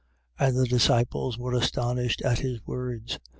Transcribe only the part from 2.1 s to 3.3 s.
at his words.